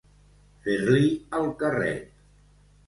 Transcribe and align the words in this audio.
Fer-li 0.63 1.05
el 1.41 1.47
carret. 1.63 2.13